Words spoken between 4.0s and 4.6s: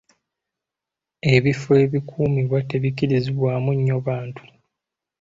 bantu.